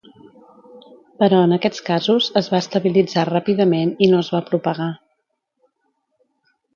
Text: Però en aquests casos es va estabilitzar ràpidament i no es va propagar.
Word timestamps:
Però 1.23 1.41
en 1.47 1.51
aquests 1.57 1.83
casos 1.89 2.29
es 2.41 2.49
va 2.53 2.61
estabilitzar 2.65 3.25
ràpidament 3.29 3.91
i 4.07 4.07
no 4.15 4.23
es 4.25 4.31
va 4.37 4.41
propagar. 4.49 4.89